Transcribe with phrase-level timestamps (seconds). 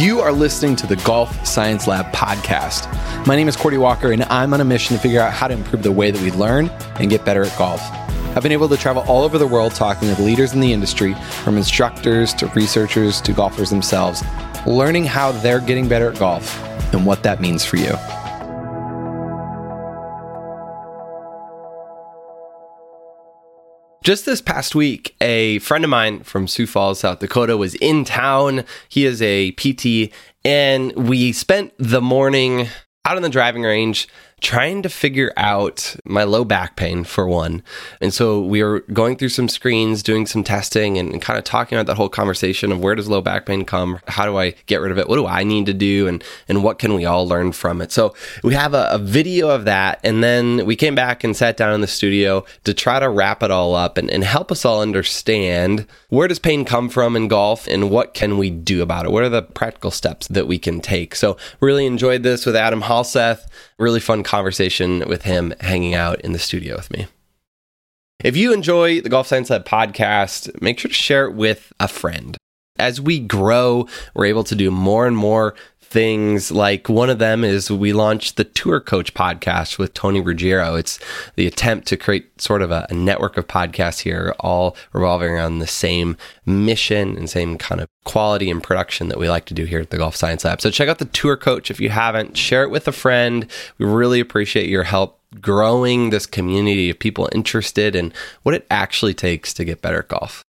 [0.00, 2.86] You are listening to the Golf Science Lab podcast.
[3.26, 5.52] My name is Cordie Walker, and I'm on a mission to figure out how to
[5.52, 7.82] improve the way that we learn and get better at golf.
[8.34, 11.12] I've been able to travel all over the world talking with leaders in the industry,
[11.44, 14.22] from instructors to researchers to golfers themselves,
[14.66, 16.58] learning how they're getting better at golf
[16.94, 17.92] and what that means for you.
[24.10, 28.04] Just this past week, a friend of mine from Sioux Falls, South Dakota, was in
[28.04, 28.64] town.
[28.88, 30.12] He is a PT,
[30.44, 32.66] and we spent the morning
[33.04, 34.08] out on the driving range
[34.40, 37.62] trying to figure out my low back pain for one.
[38.00, 41.44] And so we were going through some screens, doing some testing and, and, kind of
[41.44, 44.00] talking about that whole conversation of where does low back pain come?
[44.08, 45.08] How do I get rid of it?
[45.08, 46.08] What do I need to do?
[46.08, 47.92] And, and what can we all learn from it?
[47.92, 50.00] So we have a, a video of that.
[50.02, 53.42] And then we came back and sat down in the studio to try to wrap
[53.42, 57.28] it all up and, and help us all understand where does pain come from in
[57.28, 59.12] golf and what can we do about it?
[59.12, 61.14] What are the practical steps that we can take?
[61.14, 63.46] So really enjoyed this with Adam Halseth.
[63.78, 67.08] Really fun conversation with him hanging out in the studio with me.
[68.22, 71.88] If you enjoy the Golf Science Lab podcast, make sure to share it with a
[71.88, 72.36] friend.
[72.78, 75.56] As we grow, we're able to do more and more
[75.90, 80.76] things like one of them is we launched the Tour Coach podcast with Tony Ruggiero.
[80.76, 81.00] It's
[81.34, 85.58] the attempt to create sort of a, a, network of podcasts here, all revolving around
[85.58, 89.64] the same mission and same kind of quality and production that we like to do
[89.64, 90.60] here at the Golf Science Lab.
[90.60, 92.36] So check out the Tour Coach if you haven't.
[92.36, 93.50] Share it with a friend.
[93.78, 99.14] We really appreciate your help growing this community of people interested in what it actually
[99.14, 100.44] takes to get better at golf.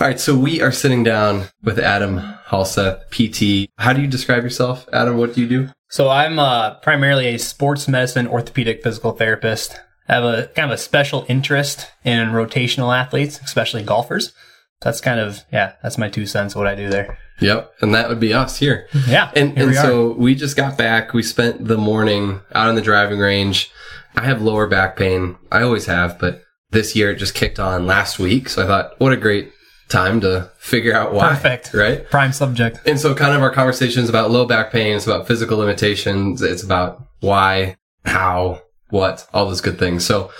[0.00, 3.70] All right, so we are sitting down with Adam Halseth, PT.
[3.76, 5.18] How do you describe yourself, Adam?
[5.18, 5.68] What do you do?
[5.90, 9.78] So I'm uh, primarily a sports medicine orthopedic physical therapist.
[10.08, 14.32] I have a kind of a special interest in rotational athletes, especially golfers.
[14.80, 16.56] That's kind of yeah, that's my two cents.
[16.56, 17.18] What I do there.
[17.40, 18.88] Yep, and that would be us here.
[19.06, 21.12] Yeah, and and so we just got back.
[21.12, 23.70] We spent the morning out on the driving range.
[24.16, 25.36] I have lower back pain.
[25.52, 28.48] I always have, but this year it just kicked on last week.
[28.48, 29.52] So I thought, what a great
[29.92, 31.28] time to figure out why.
[31.28, 31.74] Perfect.
[31.74, 32.08] Right?
[32.10, 32.80] Prime subject.
[32.86, 34.96] And so kind of our conversation is about low back pain.
[34.96, 36.42] It's about physical limitations.
[36.42, 40.04] It's about why, how, what, all those good things.
[40.04, 40.32] So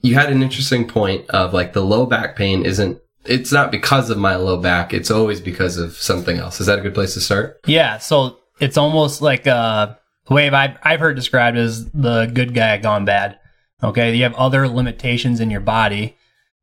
[0.00, 4.10] you had an interesting point of like the low back pain isn't, it's not because
[4.10, 4.92] of my low back.
[4.92, 6.60] It's always because of something else.
[6.60, 7.60] Is that a good place to start?
[7.66, 7.98] Yeah.
[7.98, 9.94] So it's almost like, uh,
[10.26, 13.38] the way I've, I've heard described as the good guy gone bad.
[13.82, 14.14] Okay.
[14.14, 16.16] You have other limitations in your body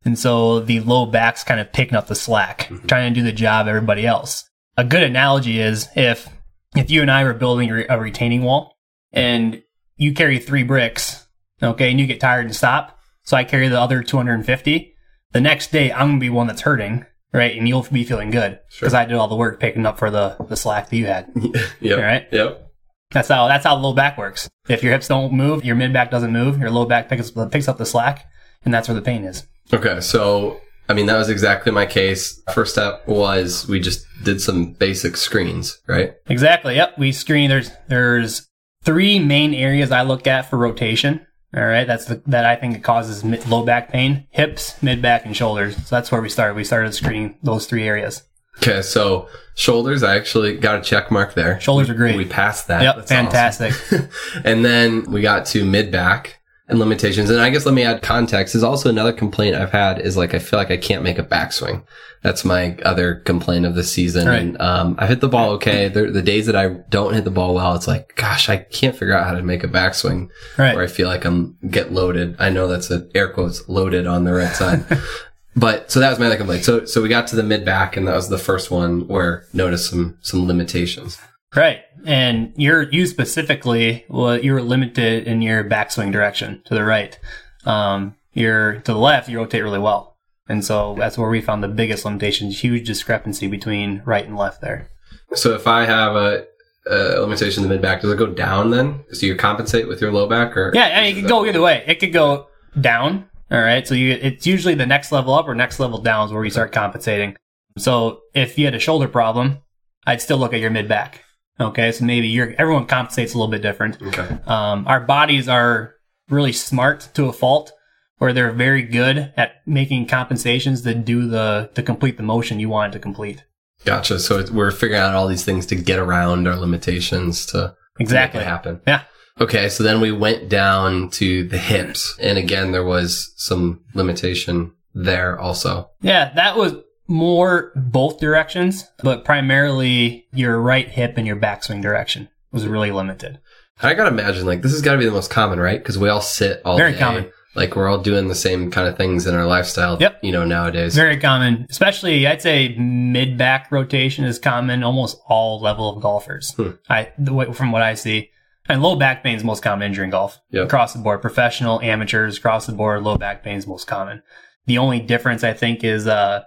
[0.03, 2.87] and so the low back's kind of picking up the slack, mm-hmm.
[2.87, 4.49] trying to do the job everybody else.
[4.77, 6.27] A good analogy is if
[6.75, 8.77] if you and I were building a retaining wall
[9.11, 9.61] and
[9.97, 11.27] you carry three bricks,
[11.61, 14.95] okay, and you get tired and stop, so I carry the other 250.
[15.33, 17.55] The next day, I'm gonna be one that's hurting, right?
[17.55, 18.99] And you'll be feeling good because sure.
[18.99, 21.31] I did all the work picking up for the the slack that you had.
[21.79, 21.99] yep.
[21.99, 22.27] Right.
[22.31, 22.67] Yep.
[23.11, 24.49] That's how that's how low back works.
[24.69, 27.67] If your hips don't move, your mid back doesn't move, your low back picks picks
[27.67, 28.25] up the slack,
[28.63, 29.45] and that's where the pain is.
[29.73, 30.59] Okay, so
[30.89, 32.41] I mean that was exactly my case.
[32.53, 36.13] First step was we just did some basic screens, right?
[36.27, 36.75] Exactly.
[36.75, 37.49] Yep, we screen.
[37.49, 38.47] There's there's
[38.83, 41.25] three main areas I look at for rotation.
[41.55, 45.01] All right, that's the, that I think it causes mid, low back pain, hips, mid
[45.01, 45.75] back, and shoulders.
[45.75, 46.55] So that's where we started.
[46.55, 48.23] We started screening those three areas.
[48.57, 51.59] Okay, so shoulders, I actually got a check mark there.
[51.59, 52.15] Shoulders are great.
[52.15, 52.83] We passed that.
[52.83, 53.71] Yep, That's fantastic.
[53.73, 54.09] Awesome.
[54.45, 57.29] and then we got to mid back and limitations.
[57.29, 60.33] And I guess let me add context is also another complaint I've had is like,
[60.33, 61.83] I feel like I can't make a backswing.
[62.21, 64.27] That's my other complaint of the season.
[64.27, 64.41] Right.
[64.41, 65.89] And, um, I hit the ball okay.
[65.89, 68.95] The, the, days that I don't hit the ball well, it's like, gosh, I can't
[68.95, 70.29] figure out how to make a backswing.
[70.57, 70.75] Right.
[70.75, 72.35] Where I feel like I'm get loaded.
[72.39, 74.85] I know that's a air quotes loaded on the right side.
[75.55, 76.63] but so that was my other complaint.
[76.63, 79.45] So, so we got to the mid back and that was the first one where
[79.51, 81.19] noticed some, some limitations.
[81.55, 81.81] Right.
[82.05, 87.17] And you're, you specifically, well, you were limited in your backswing direction to the right.
[87.65, 90.15] Um, you're to the left, you rotate really well.
[90.47, 94.61] And so that's where we found the biggest limitation, huge discrepancy between right and left
[94.61, 94.89] there.
[95.33, 96.47] So if I have a,
[96.89, 99.03] limitation in the mid back, does it go down then?
[99.11, 100.71] So you compensate with your low back or?
[100.73, 101.83] Yeah, I mean, it could go either way.
[101.85, 102.47] It could go
[102.79, 103.29] down.
[103.51, 103.87] All right.
[103.87, 106.49] So you, it's usually the next level up or next level down is where you
[106.49, 107.35] start compensating.
[107.77, 109.59] So if you had a shoulder problem,
[110.07, 111.23] I'd still look at your mid back.
[111.61, 114.01] Okay, so maybe you're everyone compensates a little bit different.
[114.01, 114.27] Okay.
[114.45, 115.95] Um, our bodies are
[116.29, 117.71] really smart to a fault,
[118.17, 122.69] where they're very good at making compensations that do the to complete the motion you
[122.69, 123.43] want it to complete.
[123.85, 124.19] Gotcha.
[124.19, 128.81] So we're figuring out all these things to get around our limitations to exactly happen.
[128.85, 129.03] Yeah.
[129.39, 134.73] Okay, so then we went down to the hips, and again there was some limitation
[134.93, 135.89] there also.
[136.01, 136.75] Yeah, that was
[137.11, 143.39] more both directions, but primarily your right hip and your backswing direction was really limited.
[143.83, 145.79] I gotta imagine like this has got to be the most common, right?
[145.79, 146.99] Because we all sit all Very day.
[146.99, 147.31] common.
[147.53, 149.97] Like we're all doing the same kind of things in our lifestyle.
[149.99, 150.19] Yep.
[150.23, 150.95] You know nowadays.
[150.95, 156.53] Very common, especially I'd say mid back rotation is common almost all level of golfers.
[156.55, 156.69] Hmm.
[156.89, 158.29] I the way, from what I see,
[158.69, 160.65] and low back pain is most common injury in golf Yep.
[160.65, 161.21] across the board.
[161.21, 164.21] Professional, amateurs across the board, low back pain is most common.
[164.67, 166.43] The only difference I think is uh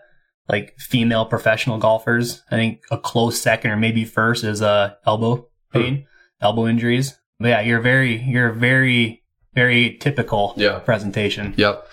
[0.49, 2.43] like female professional golfers.
[2.51, 6.07] I think a close second or maybe first is uh elbow pain,
[6.41, 7.19] elbow injuries.
[7.41, 9.23] But yeah, you're very you're very
[9.55, 10.79] very typical Yeah.
[10.81, 11.55] presentation.
[11.57, 11.87] Yep.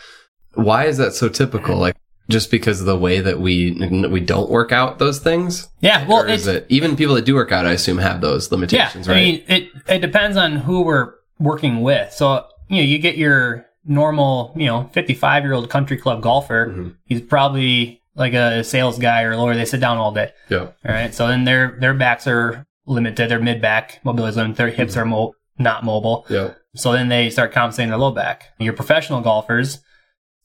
[0.56, 1.78] Why is that so typical?
[1.78, 1.96] Like
[2.30, 3.72] just because of the way that we
[4.10, 5.68] we don't work out those things?
[5.82, 7.66] Yeah, well, or is it even people that do work out?
[7.66, 9.22] I assume have those limitations, Yeah, I right?
[9.22, 12.14] I mean, it it depends on who we're working with.
[12.14, 16.68] So you know, you get your normal, you know, fifty-five year old country club golfer.
[16.68, 16.96] Mhm.
[17.06, 19.56] He's probably like a sales guy or a lawyer.
[19.56, 20.32] They sit down all day.
[20.50, 20.60] yeah.
[20.60, 23.30] All right, so then their their backs are limited.
[23.30, 24.56] Their mid back mobility is limited.
[24.58, 26.26] Their hips are mo- not mobile.
[26.30, 26.54] Yeah.
[26.76, 28.46] So then they start compensating their low back.
[28.58, 29.80] Your professional golfers,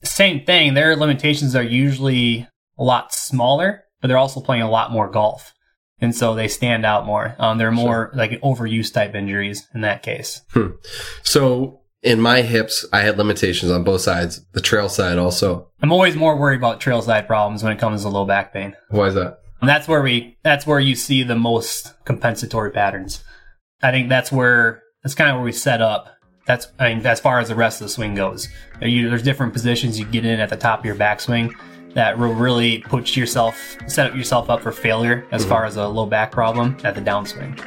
[0.03, 0.73] same thing.
[0.73, 2.47] Their limitations are usually
[2.77, 5.53] a lot smaller, but they're also playing a lot more golf.
[5.99, 7.35] And so they stand out more.
[7.39, 10.41] Um, they're more like overuse type injuries in that case.
[11.23, 14.45] So in my hips, I had limitations on both sides.
[14.53, 15.69] The trail side also.
[15.81, 18.75] I'm always more worried about trail side problems when it comes to low back pain.
[18.89, 19.39] Why is that?
[19.59, 23.23] And that's where we that's where you see the most compensatory patterns.
[23.81, 26.09] I think that's where that's kind of where we set up.
[26.45, 28.47] That's I mean as far as the rest of the swing goes.
[28.81, 31.53] You, there's different positions you get in at the top of your backswing
[31.95, 35.49] that will really put yourself set yourself up for failure as mm-hmm.
[35.49, 37.57] far as a low back problem at the downswing.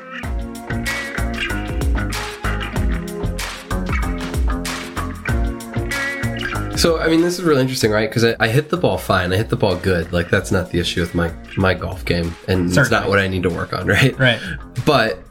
[6.81, 8.09] So I mean, this is really interesting, right?
[8.09, 9.35] Because I, I hit the ball fine.
[9.35, 10.15] I hit the ball good.
[10.15, 13.29] Like that's not the issue with my my golf game, and it's not what I
[13.29, 14.19] need to work on, right?
[14.19, 14.41] Right.
[14.87, 15.23] But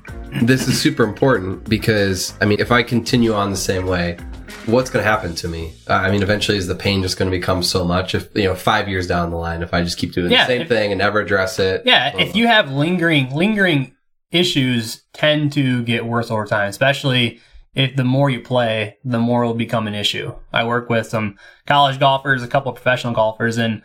[0.43, 4.17] this is super important because I mean, if I continue on the same way,
[4.67, 5.73] what's going to happen to me?
[5.89, 8.13] Uh, I mean, eventually, is the pain just going to become so much?
[8.13, 10.47] If you know, five years down the line, if I just keep doing Yeah, the
[10.53, 13.95] same if- thing and never address it, Yeah, if you have lingering lingering
[14.29, 17.39] issues tend to get worse over time, especially
[17.75, 20.33] if the more you play, the more it'll become an issue.
[20.51, 21.37] I work with some
[21.67, 23.83] college golfers, a couple of professional golfers, and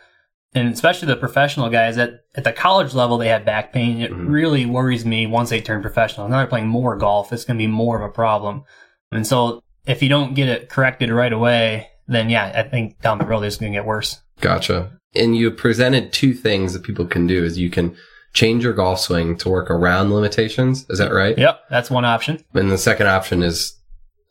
[0.53, 3.99] and especially the professional guys at, at the college level, they have back pain.
[4.01, 4.29] It Mhm.
[4.29, 6.29] really worries me once they turn professional.
[6.29, 7.33] Now they're playing more golf.
[7.33, 8.63] It's going to be more of a problem.
[9.11, 13.17] And so if you don't get it corrected right away, then yeah, I think down
[13.17, 14.21] the road it's going to get worse.
[14.39, 14.91] Gotcha.
[15.13, 17.93] And you presented two things that people can do: is you can
[18.33, 20.85] change your golf swing to work around limitations.
[20.89, 21.37] Is that right?
[21.37, 22.39] Yep, that's one option.
[22.53, 23.74] And the second option is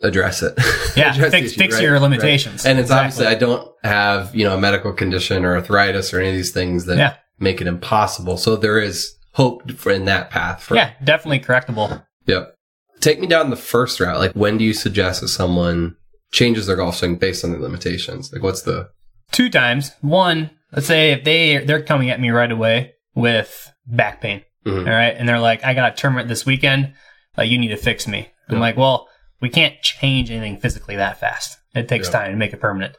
[0.05, 0.55] address it.
[0.97, 2.03] Yeah, Address fix, issue, fix right, your right.
[2.03, 2.65] limitations.
[2.67, 3.27] And it's Exactly.
[3.27, 6.53] obviously I don't have, you know, a medical condition or arthritis or any of these
[6.53, 7.15] things that Yeah.
[7.39, 8.37] make it impossible.
[8.37, 10.63] So there is hope for in that path.
[10.63, 12.05] For, Yeah, definitely correctable.
[12.27, 12.55] Yep.
[13.01, 14.19] Take me down the first route.
[14.19, 15.97] Like when do you suggest that someone
[16.33, 18.33] changes their golf swing based on their limitations?
[18.33, 18.91] Like what's the
[19.33, 19.91] Two times.
[20.01, 24.87] One, let's say if they they're coming at me right away with back pain, Mhm.
[24.87, 26.93] all right, and they're like, "I got a tournament this weekend.
[27.37, 28.61] Like, you need to fix me." I'm Yeah.
[28.61, 29.09] like, "Well,
[29.45, 31.59] we can't change anything physically that fast.
[31.75, 32.21] It takes Yeah.
[32.21, 32.95] time to make it permanent."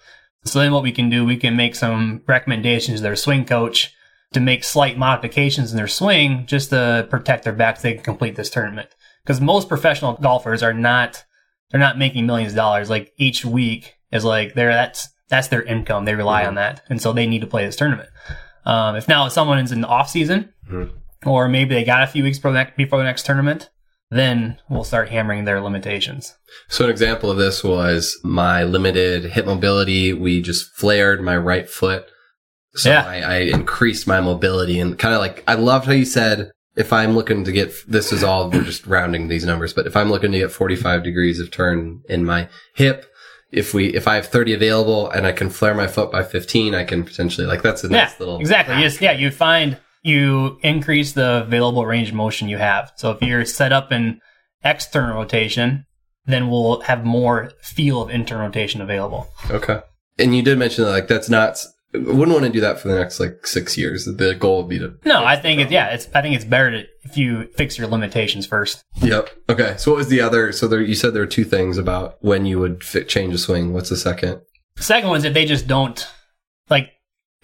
[0.46, 3.92] So then, what we can do, we can make some recommendations to their swing coach
[4.34, 8.04] to make slight modifications in their swing just to protect their back so they can
[8.04, 8.90] complete this tournament.
[9.24, 11.24] Because most professional golfers are not
[11.72, 12.90] they're not making millions of dollars.
[12.92, 16.06] Like each week is like they're that's that's their income.
[16.06, 16.48] They rely Mhm.
[16.50, 18.10] on that, and so they need to play this tournament.
[18.66, 20.92] Um, if now someone is in the off season, Mhm.
[21.26, 23.70] or maybe they got a few weeks before the, next, before the next tournament,
[24.12, 26.36] then we'll start hammering their limitations.
[26.68, 30.14] So an example of this was my limited hip mobility.
[30.14, 32.06] We just flared my right foot.
[32.76, 33.06] So Yeah.
[33.06, 36.92] I, I increased my mobility and kind of like, I loved how you said, if
[36.92, 40.12] I'm looking to get, this is all, we're just rounding these numbers, but if I'm
[40.12, 43.06] looking to get 45 degrees of turn in my hip,
[43.52, 46.76] if we, if I have 30 available and I can flare my foot by 15,
[46.76, 48.40] I can potentially, like, that's a Yeah, nice little.
[48.40, 48.74] exactly.
[48.76, 48.84] hack.
[48.84, 52.92] Yes, yeah, you find you increase the available range of motion you have.
[52.96, 54.20] So if you're set up in
[54.64, 55.86] external rotation,
[56.26, 59.28] then we'll have more feel of internal rotation available.
[59.50, 59.80] Okay.
[60.20, 61.58] And you did mention that, like, that's not,
[61.94, 64.06] I wouldn't want to do that for the next, like, six years.
[64.06, 66.70] The goal would be to No, I think it's yeah, it's I think it's better
[66.72, 68.84] to if you fix your limitations first.
[69.02, 69.30] Yep.
[69.50, 69.76] Okay.
[69.78, 70.52] So what was the other?
[70.52, 73.38] So there, you said there were two things about when you would fit, change a
[73.40, 73.74] swing.
[73.74, 74.42] What's the second?
[74.78, 76.08] Second one is if they just don't
[76.70, 76.92] like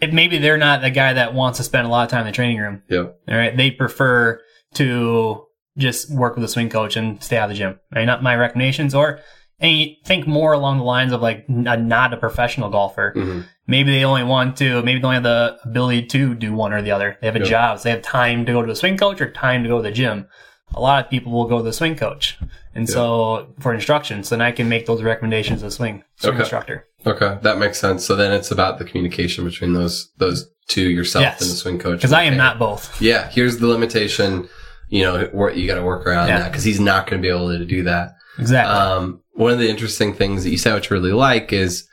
[0.02, 2.28] if maybe they're not the guy that wants to spend a lot of time in
[2.28, 2.84] the training room.
[2.90, 3.20] Yep.
[3.30, 3.56] All right.
[3.56, 4.42] They prefer
[4.76, 5.46] to
[5.78, 7.80] just work with a swing coach and stay out of the gym.
[7.94, 8.06] Right?
[8.06, 9.20] Not my recommendations or
[9.60, 13.14] and you think more along the lines of like a, not a professional golfer.
[13.16, 16.74] hmm maybe they only want to, maybe they only have the ability to do one
[16.74, 17.16] or the other.
[17.22, 17.46] They have a Yeah.
[17.46, 19.78] job, so they have time to go to a swing coach or time to go
[19.78, 20.28] to the gym.
[20.74, 22.38] A lot of people will go to the swing coach,
[22.76, 26.34] and so for instruction, so then I can make those recommendations to the swing swing
[26.34, 26.42] Okay.
[26.42, 26.88] instructor.
[27.06, 28.06] Okay, that makes sense.
[28.06, 31.42] So then it's about the communication between those those two, yourself Yes.
[31.42, 31.98] and the swing coach.
[32.00, 33.02] Because I am not both.
[33.02, 34.48] Yeah, here's the limitation.
[34.90, 36.40] You know, you got to work around Yeah.
[36.40, 38.14] that because he's not going to be able to do that.
[38.38, 38.74] Exactly.
[38.76, 41.88] Um, one of the interesting things that you said, which I really like, is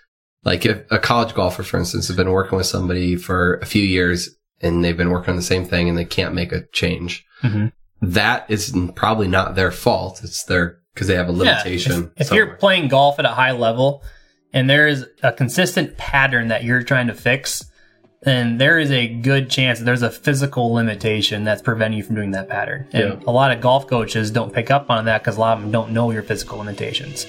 [0.45, 3.83] like if a college golfer, for instance, has been working with somebody for a few
[3.83, 4.29] years
[4.61, 7.25] and they've been working on the same thing and they can't make a change.
[7.43, 7.73] Mhm.
[8.03, 10.21] That is probably not their fault.
[10.23, 11.93] It's their because they have a limitation.
[12.17, 14.03] Yeah, if, if you're playing golf at a high level
[14.53, 17.65] and there is a consistent pattern that you're trying to fix,
[18.23, 22.17] then there is a good chance that there's a physical limitation that's preventing you from
[22.17, 22.89] doing that pattern.
[22.93, 23.21] And Yeah.
[23.27, 25.71] a lot of golf coaches don't pick up on that because a lot of them
[25.71, 27.27] don't know your physical limitations.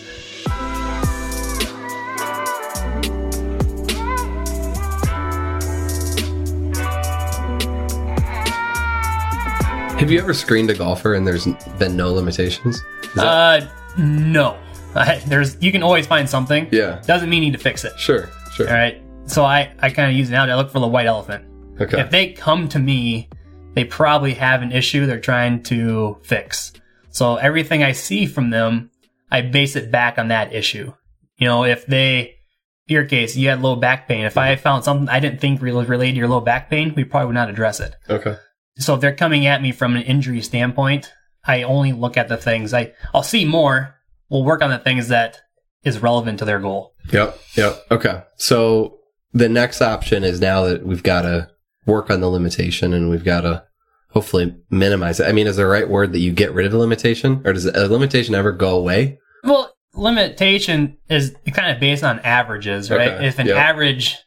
[10.00, 11.46] have you ever screened a golfer and there's
[11.78, 12.82] been no limitations?
[13.16, 14.58] That- Uh, no.
[14.96, 16.68] Uh, there's you can always find something.
[16.72, 17.98] yeah, Doesn't mean you need to fix it.
[18.00, 18.68] sure, sure.
[18.68, 19.02] All right.
[19.26, 20.50] So I, I kind of use it out.
[20.50, 21.46] I look for the white elephant.
[21.80, 23.30] Okay, If they come to me,
[23.76, 26.74] they probably have an issue they're trying to fix.
[27.12, 28.90] So everything I see from them,
[29.32, 30.94] I base it back on that issue.
[31.38, 32.36] You know, if they,
[32.88, 34.26] your case, you had low back pain.
[34.26, 37.04] If I found something I didn't think was related to your low back pain, we
[37.04, 37.96] probably would not address it.
[38.10, 38.36] okay,
[38.80, 41.14] So if they're coming at me from an injury standpoint,
[41.46, 43.96] I only look at the things I, I'll see more.
[44.30, 45.38] We'll work on the things that
[45.84, 46.94] is relevant to their goal.
[47.12, 47.86] yep, yep.
[47.90, 49.00] Okay, so
[49.34, 51.50] the next option is now that we've got to
[51.86, 53.64] work on the limitation and we've got to
[54.12, 55.28] hopefully minimize it.
[55.28, 57.66] I mean, is the right word that you get rid of the limitation, or does
[57.66, 59.20] a limitation ever go away?
[59.44, 63.14] Well, limitation is kind of based on averages, right?
[63.14, 63.56] Okay, If an yeah.
[63.56, 64.18] average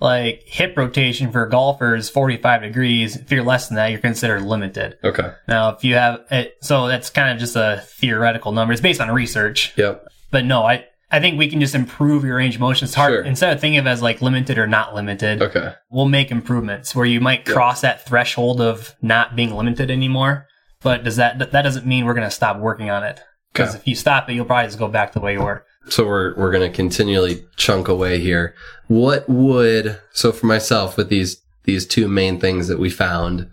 [0.00, 4.00] like hip rotation for a golfer is 45 degrees, if you're less than that, you're
[4.00, 4.98] considered limited.
[5.02, 8.72] Okay, Now, if you have it, so that's kind of just a theoretical number.
[8.72, 12.36] It's based on research, yep, but no, I, I think we can just improve your
[12.36, 12.84] range of motion.
[12.84, 13.22] It's hard Sure.
[13.22, 15.40] instead of thinking of it as like limited or not limited.
[15.40, 20.46] okay, We'll make improvements where you might cross that threshold of not being limited anymore.
[20.82, 23.20] But does that that doesn't mean we're going to stop working on it?
[23.52, 23.78] Because Okay.
[23.78, 25.64] if you stop it, you'll probably just go back to the way you were.
[25.88, 28.54] So we're we're going to continually chunk away here.
[28.88, 33.48] What would so for myself with these these two main things that we found,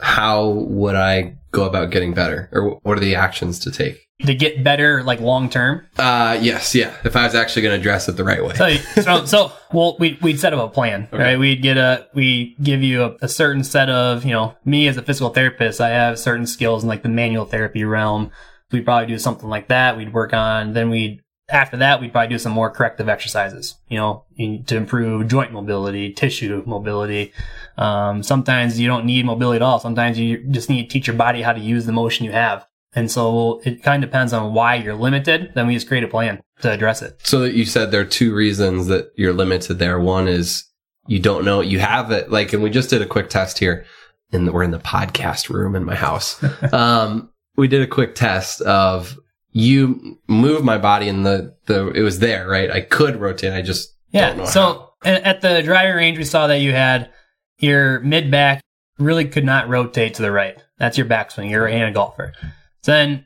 [0.00, 4.02] how would I go about getting better, or what are the actions to take?
[4.24, 5.86] to get better like long term.
[5.98, 6.94] Uh yes, yeah.
[7.04, 8.54] If I was actually going to address it the right way.
[8.54, 11.22] So, so, so, well, we we'd set up a plan, Okay.
[11.22, 11.38] right?
[11.38, 14.96] We'd get a, we give you a, a certain set of, you know, me as
[14.96, 18.30] a physical therapist, I have certain skills in like the manual therapy realm.
[18.72, 19.98] We'd probably do something like that.
[19.98, 23.96] We'd work on, then we'd, after that, we'd probably do some more corrective exercises, you
[23.96, 27.32] know, to improve joint mobility, tissue mobility.
[27.78, 29.78] Um, sometimes you don't need mobility at all.
[29.78, 32.66] Sometimes you just need to teach your body how to use the motion you have.
[32.94, 35.52] And so it kind of depends on why you're limited.
[35.54, 37.20] Then we just create a plan to address it.
[37.24, 40.00] So that you said there are two reasons that you're limited there.
[40.00, 40.64] One is
[41.06, 42.30] you don't know you have it.
[42.30, 43.84] Like, and we just did a quick test here
[44.32, 46.42] and we're in the podcast room in my house.
[46.72, 49.16] um, we did a quick test of
[49.58, 52.70] you move my body and the, the, it was there, right?
[52.70, 53.54] I could rotate.
[53.54, 54.34] I just Yeah.
[54.34, 54.44] how.
[54.44, 57.10] So a- at the driving range, we saw that you had
[57.58, 58.60] your mid back
[58.98, 60.62] really could not rotate to the right.
[60.78, 61.48] That's your backswing.
[61.48, 62.34] You're a right-handed golfer.
[62.82, 63.24] So then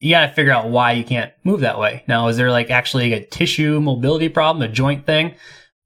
[0.00, 2.04] you got to figure out why you can't move that way.
[2.06, 5.34] Now, is there like actually a tissue mobility problem, a joint thing?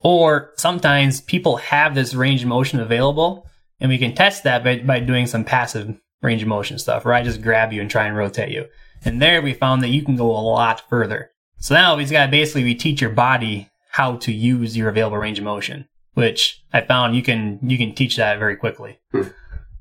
[0.00, 3.46] Or sometimes people have this range of motion available
[3.78, 7.14] and we can test that by, by doing some passive range of motion stuff where
[7.14, 8.66] I just grab you and try and rotate you.
[9.04, 11.30] And there we found that you can go a lot further.
[11.58, 15.38] So now we've got basically we teach your body how to use your available range
[15.38, 18.98] of motion, which I found you can you can teach that very quickly.
[19.12, 19.28] Hmm.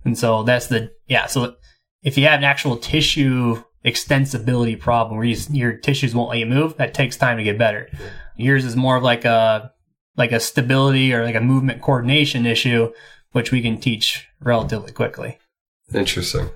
[0.06, 1.26] And so that's the yeah.
[1.28, 1.56] So
[2.04, 6.46] if you have an actual tissue extensibility problem where you, your tissues won't let you
[6.46, 7.90] move, that takes time to get better.
[8.38, 9.72] Yours is more of like a
[10.16, 12.92] like a stability or like a movement coordination issue,
[13.32, 15.40] which we can teach relatively quickly.
[15.94, 16.50] Interesting.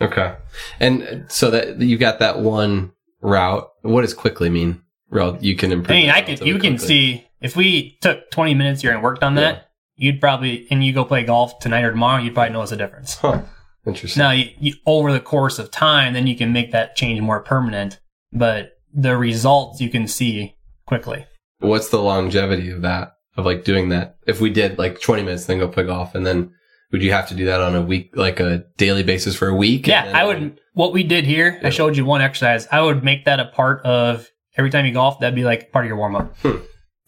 [0.00, 0.34] Okay.
[0.78, 3.68] And so that you got that one route.
[3.82, 4.82] What does quickly mean?
[5.10, 5.90] Well, you can improve.
[5.90, 9.22] I mean, I can you can see if we took 20 minutes here and worked
[9.22, 12.72] on that, you'd probably and you go play golf tonight or tomorrow, you'd probably notice
[12.72, 13.16] a difference.
[13.16, 13.42] Huh.
[13.86, 14.20] Interesting.
[14.20, 17.40] Now, you, you, over the course of time, then you can make that change more
[17.40, 17.98] permanent,
[18.32, 20.56] but the results you can see
[20.86, 21.26] quickly.
[21.60, 23.14] What's the longevity of that?
[23.36, 24.16] Of like doing that?
[24.26, 26.52] If we did like 20 minutes, then go play golf, and then
[26.92, 29.54] would you have to do that on a week, like a daily basis for a
[29.54, 29.86] week?
[29.86, 30.60] Yeah, I would.
[30.74, 31.68] What we did here, Yeah.
[31.68, 32.66] I showed you one exercise.
[32.70, 35.20] I would make that a part of every time you golf.
[35.20, 36.36] That'd be like part of your warm up.
[36.38, 36.56] Hmm.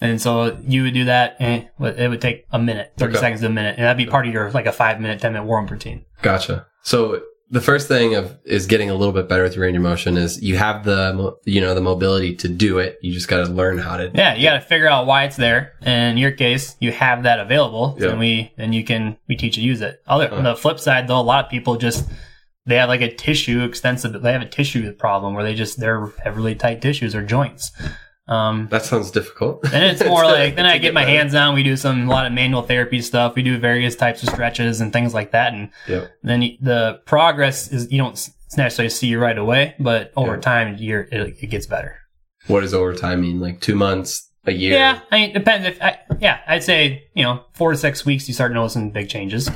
[0.01, 3.21] And so you would do that, and it would take a minute, 30 Okay.
[3.21, 3.77] seconds to a minute.
[3.79, 6.05] And that'd be part of your like a five minute, 10 minute warm up routine.
[6.23, 6.67] Gotcha.
[6.83, 7.23] So
[7.53, 10.17] the first thing of is getting a little bit better with your range of motion
[10.17, 12.99] is you have the you know the mobility to do it.
[13.03, 14.11] You just got to learn how to.
[14.15, 15.75] Yeah, you got to figure out why it's there.
[15.83, 18.09] And in your case, you have that available, Yeah.
[18.09, 20.01] and we and you can we teach you to use it.
[20.07, 20.55] Other on Uh.
[20.55, 22.09] the flip side, though, a lot of people just
[22.65, 24.21] they have like a tissue extensive.
[24.23, 27.71] They have a tissue problem where they just they're have really tight tissues or joints.
[28.29, 29.63] Um, That sounds difficult.
[29.71, 31.17] then it's more like then I get my better.
[31.17, 31.55] hands on.
[31.55, 33.35] We do some a lot of manual therapy stuff.
[33.35, 36.11] We do various types of stretches and things like that, and Yep.
[36.23, 40.41] then the progress is you don't necessarily see you right away, but over Yeah.
[40.41, 41.97] time, you're, it, it gets better.
[42.47, 43.41] What does over time mean?
[43.41, 44.75] Like two months, a year?
[44.75, 45.67] Yeah, I mean, it depends.
[45.67, 49.09] If I, yeah, I'd say you know four to six weeks, you start noticing big
[49.09, 49.51] changes.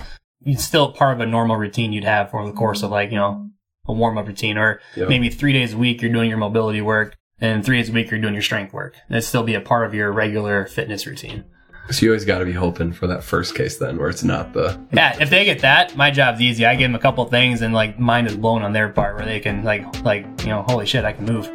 [0.44, 3.16] It's still part of a normal routine you'd have over the course of like you
[3.16, 3.49] know
[3.88, 5.08] a warm up routine, or Yep.
[5.08, 8.11] maybe three days a week you're doing your mobility work, and three days a week
[8.11, 8.95] you're doing your strength work.
[9.09, 11.45] That'd still be a part of your regular fitness routine.
[11.90, 14.52] So you always got to be hoping for that first case then, where it's not
[14.52, 14.81] the.
[14.93, 16.66] Yeah, if they get that, my job's easy.
[16.66, 19.25] I give them a couple things, and like mind is blown on their part, where
[19.25, 21.49] they can like like you know, holy shit, I can move.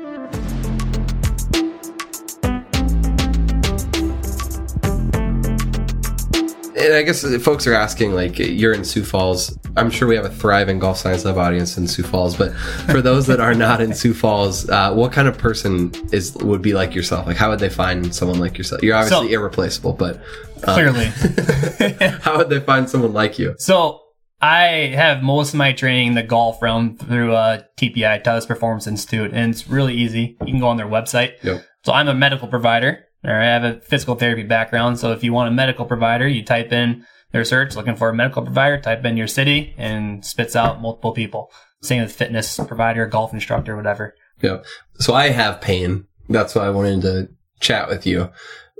[6.81, 9.57] And I guess folks are asking, like, you're in Sioux Falls.
[9.77, 12.53] I'm sure we have a thriving golf science lab audience in Sioux Falls, but
[12.89, 16.61] for those that are not in Sioux Falls, uh, what kind of person is would
[16.61, 17.27] be like yourself?
[17.27, 18.83] Like, how would they find someone like yourself?
[18.83, 20.21] You're obviously So- irreplaceable, but
[20.63, 21.05] uh, Clearly.
[22.21, 23.55] how would they find someone like you?
[23.57, 23.99] So
[24.41, 28.87] I have most of my training in the golf realm through uh, TPI, Titleist Performance
[28.87, 30.37] Institute, and it's really easy.
[30.41, 31.33] You can go on their website.
[31.43, 31.65] Yep.
[31.85, 34.99] So I'm a medical provider, or I have a physical therapy background.
[34.99, 38.13] So if you want a medical provider, you type in their search, looking for a
[38.13, 41.51] medical provider, type in your city, and spits out multiple people.
[41.81, 44.15] Same with fitness provider, golf instructor, whatever.
[44.41, 44.59] Yeah.
[44.95, 46.05] So I have pain.
[46.29, 48.29] That's why I wanted to chat with you.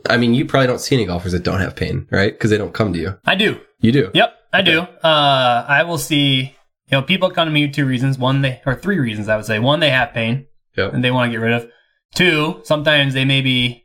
[0.09, 2.33] I mean, you probably don't see any golfers that don't have pain, right?
[2.33, 3.17] Because they don't come to you.
[3.25, 3.59] I do.
[3.79, 4.11] You do.
[4.13, 4.81] Yep, I do.
[4.81, 6.55] Uh, I will see.
[6.87, 8.17] You know, people come to me two reasons.
[8.17, 9.29] One, they or three reasons.
[9.29, 9.59] I would say.
[9.59, 10.93] One, they have pain Yep.
[10.93, 11.69] and they want to get rid of.
[12.15, 13.80] Two, sometimes they maybe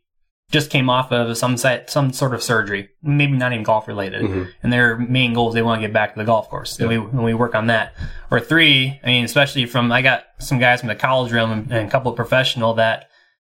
[0.52, 4.22] just came off of some site, some sort of surgery, maybe not even golf related,
[4.22, 4.48] Mhm.
[4.62, 6.78] and their main goal is they want to get back to the golf course.
[6.78, 7.94] And we and we work on that.
[8.30, 11.72] Or three, I mean, especially from I got some guys from the college realm and,
[11.72, 13.06] and a couple of professional that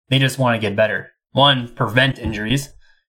[0.09, 1.13] they just want to get better.
[1.33, 2.73] One, prevent injuries.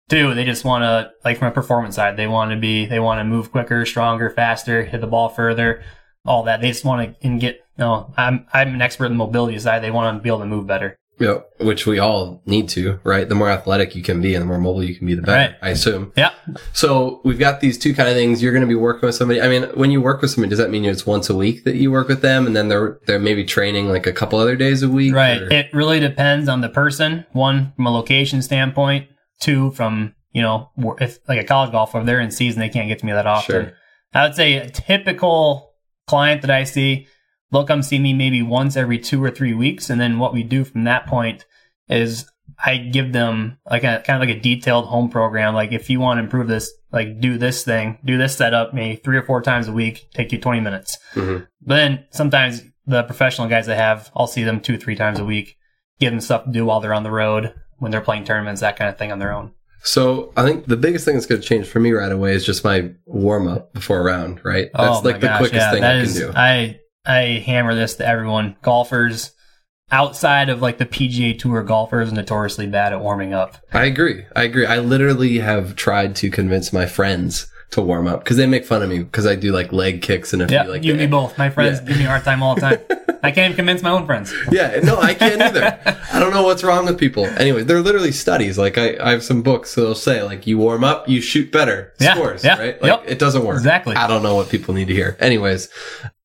[0.08, 3.00] Two, they just want to, like from a performance side, they want to be, they
[3.00, 5.82] want to move quicker, stronger, faster, hit the ball further,
[6.26, 6.60] all that.
[6.60, 9.58] They just want to and get, you know, I'm, I'm an expert in the mobility
[9.58, 9.82] side.
[9.82, 10.96] They want to be able to move better.
[11.20, 11.48] Yep.
[11.60, 13.28] Which we all need to, right?
[13.28, 15.52] The more athletic you can be and the more mobile you can be, the better,
[15.52, 15.56] Right.
[15.62, 16.12] I assume.
[16.16, 16.30] Yeah.
[16.72, 18.42] So we've got these two kind of things.
[18.42, 19.40] You're going to be working with somebody.
[19.40, 21.76] I mean, when you work with somebody, does that mean it's once a week that
[21.76, 24.82] you work with them, and then they're they're maybe training like a couple other days
[24.82, 25.14] a week?
[25.14, 25.40] Right.
[25.40, 27.24] or- It really depends on the person.
[27.32, 29.08] One, from a location standpoint.
[29.40, 32.88] Two, from, you know, if like a college golfer, if they're in season, they can't
[32.88, 33.66] get to me that often.
[33.66, 33.72] Sure.
[34.14, 35.72] I would say a typical
[36.06, 37.06] client that I see,
[37.54, 39.88] they'll come see me maybe once every two or three weeks.
[39.88, 41.46] And then what we do from that point
[41.88, 42.28] is
[42.62, 45.54] I give them like a kind of like a detailed home program.
[45.54, 48.96] Like if you want to improve this, like do this thing, do this setup maybe
[48.96, 50.98] three or four times a week, take you 20 minutes.
[51.14, 51.46] Mhm.
[51.62, 55.24] But then sometimes the professional guys I have, I'll see them two, three times a
[55.24, 55.56] week,
[56.00, 58.76] give them stuff to do while they're on the road, when they're playing tournaments, that
[58.76, 59.52] kind of thing on their own.
[59.84, 62.44] So I think the biggest thing that's going to change for me right away is
[62.44, 64.70] just my warm up before a round, right?
[64.74, 66.32] That's oh like my the gosh, quickest yeah, thing that I can do.
[66.34, 68.56] I I hammer this to everyone.
[68.62, 69.32] Golfers
[69.90, 73.56] outside of like the PGA Tour golfers notoriously bad at warming up.
[73.72, 74.24] I agree.
[74.34, 74.66] I agree.
[74.66, 78.82] I literally have tried to convince my friends to warm up because they make fun
[78.82, 80.98] of me because I do like leg kicks and a Yeah, few like you and
[81.00, 81.36] me eh, both.
[81.36, 81.86] My friends Yeah.
[81.88, 82.78] give me a hard time all the time.
[83.22, 84.34] I can't even convince my own friends.
[84.52, 85.78] Yeah, no, I can't either.
[86.12, 87.24] I don't know what's wrong with people.
[87.24, 88.58] Anyway, they're literally studies.
[88.58, 91.92] Like I, I have some books that'll say like you warm up, you shoot better,
[92.00, 92.82] Yeah, scores, yeah, right?
[92.82, 93.04] Like yep.
[93.10, 93.56] it doesn't work.
[93.56, 93.96] Exactly.
[93.96, 95.16] I don't know what people need to hear.
[95.20, 95.68] Anyways,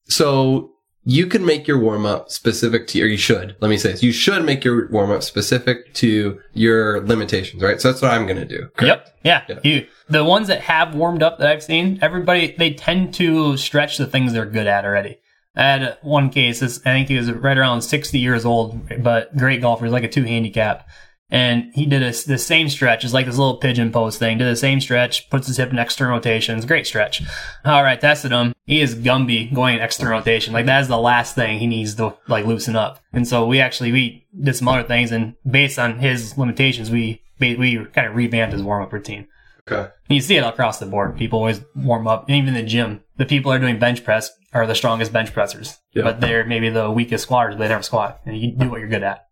[0.09, 0.71] so
[1.05, 3.55] you can make your warm up specific to, or you should.
[3.61, 7.79] Let me say this: you should make your warm up specific to your limitations, right?
[7.79, 8.69] So that's what I'm going to do.
[8.75, 9.11] correct?
[9.23, 9.45] Yep.
[9.49, 9.55] Yeah.
[9.55, 9.59] Yeah.
[9.63, 13.97] You the ones that have warmed up that I've seen, everybody they tend to stretch
[13.97, 15.19] the things they're good at already.
[15.55, 19.35] I had one case, this, I think he was right around 60 years old, but
[19.35, 20.87] great golfer, he's like a two handicap.
[21.31, 24.47] And he did a, the same stretch, it's like this little pigeon pose thing, did
[24.47, 27.21] the same stretch, puts his hip in external rotations, great stretch.
[27.63, 28.53] All right, tested him.
[28.65, 30.53] He is Gumby going in external rotation.
[30.53, 32.99] Like that is the last thing he needs to like loosen up.
[33.13, 37.21] And so we actually, we did some other things and based on his limitations, we,
[37.39, 39.27] we kind of revamped his warm up routine.
[39.71, 39.81] Okay.
[40.09, 41.15] And you see it across the board.
[41.15, 43.01] People always warm up, and even in the gym.
[43.17, 46.01] The people are doing bench press are the strongest bench pressers, Yeah.
[46.03, 47.55] but they're maybe the weakest squatters.
[47.57, 49.27] They never squat, and you do what you're good at.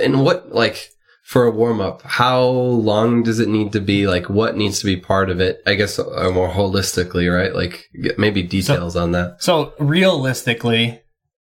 [0.00, 0.88] And what like
[1.24, 4.06] for a warm up, how long does it need to be?
[4.06, 5.62] Like, what needs to be part of it?
[5.66, 7.54] I guess uh, more holistically, right?
[7.54, 7.86] Like,
[8.18, 9.36] maybe details on that.
[9.42, 11.00] So realistically,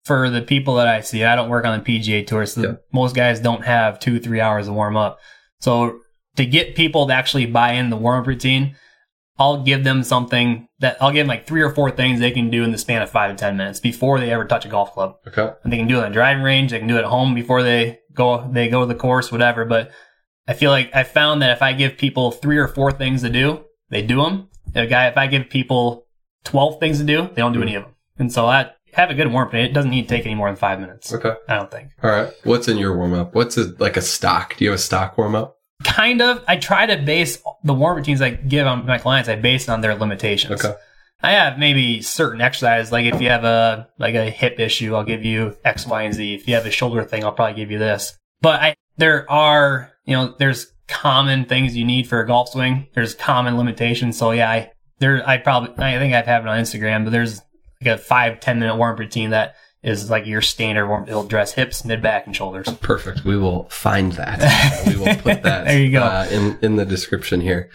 [0.04, 2.72] for the people that I see, I don't work on the PGA tour, so Yeah.
[2.92, 5.18] most guys don't have two, three hours to warm up.
[5.60, 6.00] So
[6.36, 8.76] to get people to actually buy in the warm up routine,
[9.38, 12.48] I'll give them something that I'll give them like three or four things they can
[12.50, 14.92] do in the span of five to ten minutes before they ever touch a golf
[14.92, 15.16] club.
[15.28, 15.50] Okay.
[15.62, 16.70] And they can do it on the driving range.
[16.70, 19.64] They can do it at home before they go they go to the course, whatever.
[19.64, 19.92] But
[20.48, 23.30] I feel like I found that if I give people three or four things to
[23.30, 24.48] do, they do them.
[24.74, 26.06] A guy, if I give people
[26.44, 27.78] twelve things to do, they don't do any mm.
[27.78, 27.94] of them.
[28.18, 29.54] And so I have a good warm up.
[29.54, 31.12] It doesn't need to take any more than five minutes.
[31.12, 31.34] Okay.
[31.48, 31.90] I don't think.
[32.02, 32.32] All right.
[32.44, 33.34] What's in your warm up?
[33.34, 34.56] What's a, like a stock?
[34.56, 35.58] Do you have a stock warm up?
[35.84, 36.42] Kind of.
[36.48, 39.28] I try to base the warm routines I give on my clients.
[39.28, 40.64] I base it on their limitations.
[40.64, 40.74] Okay.
[41.22, 45.04] I have maybe certain exercises, like if you have a like a hip issue, I'll
[45.04, 46.34] give you X, Y, and Z.
[46.34, 48.16] If you have a shoulder thing, I'll probably give you this.
[48.42, 52.86] But I there are you know there's common things you need for a golf swing.
[52.94, 54.18] There's common limitations.
[54.18, 57.40] So yeah, I there I probably I think I've have it on Instagram, but there's
[57.82, 61.04] like a five ten minute warm routine that is like your standard warm.
[61.08, 62.68] It'll dress hips, mid back, and shoulders.
[62.80, 63.24] Perfect.
[63.24, 64.84] We will find that.
[64.86, 66.02] we will put that There you go.
[66.02, 67.70] Uh, in in the description here.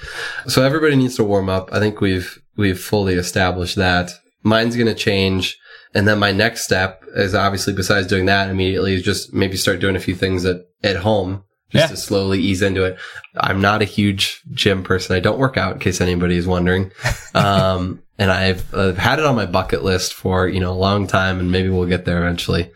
[0.48, 1.70] So everybody needs to warm up.
[1.72, 4.12] I think we've we've fully established that.
[4.44, 5.58] Mine's going to change,
[5.94, 9.80] and then my next step is obviously besides doing that immediately is just maybe start
[9.82, 11.44] doing a few things at at home.
[11.72, 11.88] Just Yeah.
[11.88, 12.98] to slowly ease into it.
[13.38, 15.16] I'm not a huge gym person.
[15.16, 16.92] I don't work out in case anybody is wondering.
[17.34, 21.08] Um, and I've, uh had it on my bucket list for, you know, a long
[21.08, 22.70] time and maybe we'll get there eventually,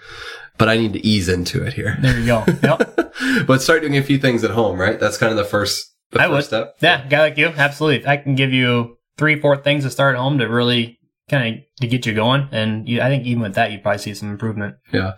[0.57, 2.45] but I need to ease into it here There you go.
[2.63, 3.11] Yep.
[3.47, 4.97] but start doing a few things at home, right?
[4.97, 6.43] That's kind of the first, the I first would.
[6.45, 6.75] step.
[6.81, 8.07] Yeah, guy like you, absolutely.
[8.07, 10.99] I can give you three, four things to start at home to really
[11.29, 13.99] kind of to get you going, and you, I think even with that, you probably
[13.99, 14.75] see some improvement.
[14.93, 15.13] Yeah.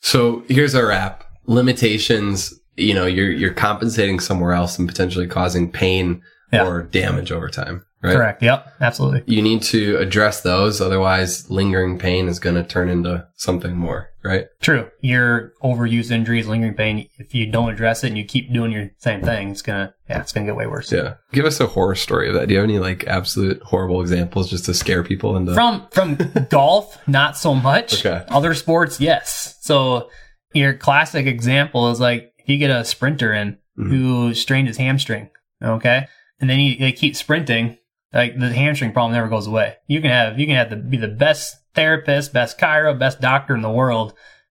[0.00, 1.24] So here's our wrap.
[1.46, 2.54] Limitations.
[2.76, 6.66] You know, you're you're compensating somewhere else and potentially causing pain Yeah.
[6.66, 8.16] or damage over time, right?
[8.16, 8.42] Correct.
[8.42, 8.66] Yep.
[8.80, 9.22] Absolutely.
[9.26, 14.09] You need to address those, otherwise, lingering pain is going to turn into something more,
[14.22, 14.46] right?
[14.60, 14.90] True.
[15.00, 17.08] Your overuse injuries, lingering pain.
[17.18, 20.20] If you don't address it and you keep doing your same thing, it's gonna yeah,
[20.20, 20.90] it's gonna get way worse.
[20.92, 21.14] Yeah.
[21.32, 22.46] Give us a horror story of that.
[22.48, 25.54] Do you have any like absolute horrible examples just to scare people into?
[25.54, 26.16] From from
[26.50, 28.04] golf, not so much.
[28.04, 28.24] Okay.
[28.28, 29.56] Other sports, yes.
[29.60, 30.10] So
[30.52, 33.88] your classic example is like if you get a sprinter in Mhm.
[33.88, 35.30] who strained his hamstring,
[35.62, 36.06] okay,
[36.40, 37.78] and then he, they keep sprinting,
[38.12, 39.76] like the hamstring problem never goes away.
[39.86, 43.54] You can have you can have the be the best therapist, best chiro, best doctor
[43.54, 44.14] in the world,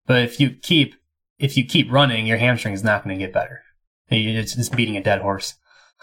[0.07, 0.95] but if you keep
[1.39, 3.63] if you keep running, your hamstring is not going to get better.
[4.09, 5.55] It's just beating a dead horse.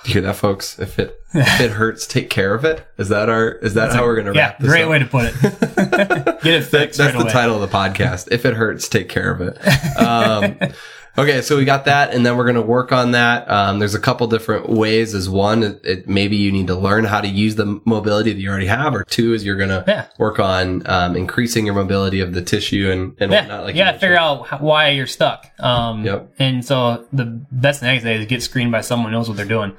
[0.05, 0.79] You hear that, folks?
[0.79, 2.85] If it if it hurts, take care of it.
[2.97, 3.51] Is that our?
[3.51, 4.89] Is that how we're going to yeah, wrap this great up?
[4.89, 5.41] way to put it.
[5.41, 7.31] Get it That- fixed that's right the away.
[7.31, 8.29] title of the podcast.
[8.31, 9.57] If it hurts, take care of it.
[9.99, 10.57] Um,
[11.19, 13.49] okay, so we got that, and then we're going to work on that.
[13.49, 15.13] Um, there's a couple different ways.
[15.13, 18.39] As one, it, it, maybe you need to learn how to use the mobility that
[18.39, 20.05] you already have, or two is you're going to Yeah.
[20.17, 23.63] work on um, increasing your mobility of the tissue and, and Yeah, whatnot.
[23.65, 25.45] Like you gotta figure out why you're stuck.
[25.59, 26.33] Um, Yep.
[26.39, 29.37] And so the best thing I say is get screened by someone who knows what
[29.37, 29.75] they're doing,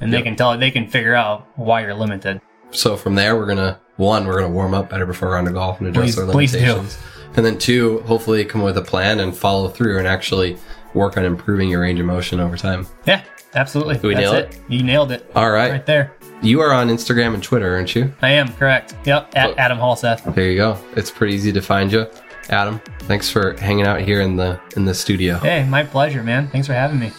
[0.00, 0.24] and they Yep.
[0.24, 2.40] can tell they can figure out why you're limited.
[2.72, 5.78] So from there, we're gonna one, we're gonna warm up better before round of golf
[5.80, 6.58] and address Please- our please do.
[6.58, 6.98] limitations.
[7.36, 10.56] And then two, hopefully come with a plan and follow through and actually
[10.94, 12.86] work on improving your range of motion over time.
[13.06, 13.22] Yeah,
[13.54, 13.98] absolutely.
[14.06, 14.60] we That's nail it.
[14.68, 15.30] You nailed it.
[15.34, 15.70] All right.
[15.70, 16.14] Right there.
[16.42, 18.12] You are on Instagram and Twitter, aren't you?
[18.22, 18.94] I am correct.
[19.04, 19.32] Yep.
[19.36, 19.54] At Cool.
[19.58, 20.34] Adam Halseth.
[20.34, 20.78] There you go.
[20.96, 22.06] It's pretty easy to find you.
[22.48, 25.38] Adam, thanks for hanging out here in the in the studio.
[25.38, 26.48] Hey, my pleasure, man.
[26.48, 27.12] Thanks for having me.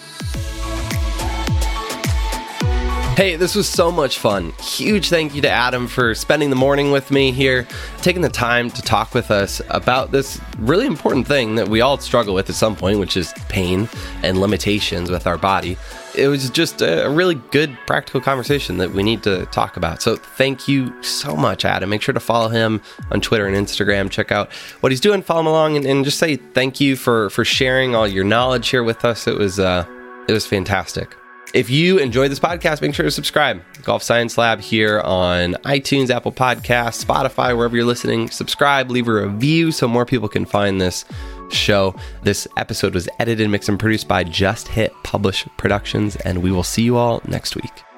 [3.22, 4.52] Hey, this was so much fun.
[4.60, 7.68] Huge thank you to Adam for spending the morning with me here,
[8.02, 12.00] taking the time to talk with us about this really important thing that we all
[12.00, 13.88] struggle with at some point, which is pain
[14.24, 15.78] and limitations with our body.
[16.16, 20.02] It was just a really good practical conversation that we need to talk about.
[20.02, 21.92] So, thank you so much, Adam.
[21.92, 22.82] Make sure to follow him
[23.12, 24.10] on Twitter and Instagram.
[24.10, 27.30] Check out what he's doing, follow him along, and, and just say thank you for
[27.30, 29.28] for sharing all your knowledge here with us.
[29.28, 29.86] It was uh,
[30.28, 31.16] it was fantastic.
[31.54, 33.62] If you enjoy this podcast, make sure to subscribe.
[33.84, 38.30] Golf Science Lab here on iTunes, Apple Podcasts, Spotify, wherever you're listening.
[38.30, 41.04] Subscribe, leave a review so more people can find this
[41.50, 41.94] show.
[42.24, 46.64] This episode was edited, mixed, and produced by Just Hit Publish Productions, and we will
[46.64, 47.91] see you all next week.